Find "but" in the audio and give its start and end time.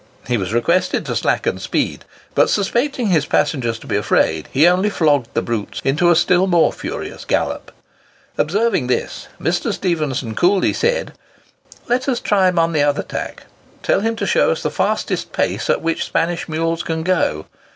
2.33-2.49